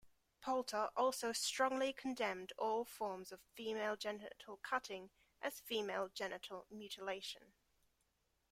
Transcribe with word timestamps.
Poulter 0.41 0.89
also 0.97 1.31
strongly 1.31 1.93
condemned 1.93 2.53
all 2.57 2.83
forms 2.83 3.31
of 3.31 3.39
female 3.53 3.95
genital 3.95 4.57
cutting 4.63 5.11
as 5.43 5.59
female 5.59 6.09
genital 6.11 6.65
mutilation. 6.71 7.53